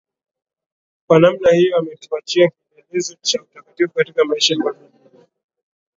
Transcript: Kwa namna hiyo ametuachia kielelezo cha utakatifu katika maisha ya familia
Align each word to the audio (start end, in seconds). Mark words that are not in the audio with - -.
Kwa 1.07 1.19
namna 1.19 1.49
hiyo 1.51 1.77
ametuachia 1.77 2.49
kielelezo 2.75 3.15
cha 3.21 3.41
utakatifu 3.41 3.89
katika 3.93 4.25
maisha 4.25 4.53
ya 4.53 4.63
familia 4.63 5.27